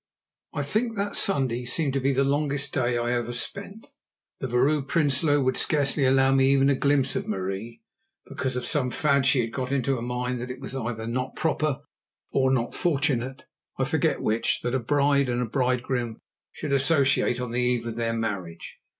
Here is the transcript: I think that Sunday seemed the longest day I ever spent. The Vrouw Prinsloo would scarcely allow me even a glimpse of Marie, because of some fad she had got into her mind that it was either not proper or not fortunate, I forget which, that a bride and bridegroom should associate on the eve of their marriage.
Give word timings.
I 0.51 0.63
think 0.63 0.95
that 0.97 1.15
Sunday 1.15 1.63
seemed 1.63 1.93
the 1.93 2.23
longest 2.23 2.73
day 2.73 2.97
I 2.97 3.11
ever 3.13 3.33
spent. 3.33 3.85
The 4.39 4.47
Vrouw 4.47 4.81
Prinsloo 4.81 5.43
would 5.43 5.57
scarcely 5.57 6.05
allow 6.05 6.31
me 6.33 6.51
even 6.53 6.71
a 6.71 6.73
glimpse 6.73 7.15
of 7.15 7.27
Marie, 7.27 7.83
because 8.27 8.55
of 8.55 8.65
some 8.65 8.89
fad 8.89 9.27
she 9.27 9.41
had 9.41 9.53
got 9.53 9.71
into 9.71 9.95
her 9.97 10.01
mind 10.01 10.41
that 10.41 10.49
it 10.49 10.59
was 10.59 10.73
either 10.75 11.05
not 11.05 11.35
proper 11.35 11.81
or 12.31 12.49
not 12.49 12.73
fortunate, 12.73 13.45
I 13.77 13.83
forget 13.83 14.23
which, 14.23 14.61
that 14.61 14.73
a 14.73 14.79
bride 14.79 15.29
and 15.29 15.51
bridegroom 15.51 16.17
should 16.51 16.73
associate 16.73 17.39
on 17.39 17.51
the 17.51 17.61
eve 17.61 17.85
of 17.85 17.95
their 17.95 18.13
marriage. 18.13 18.79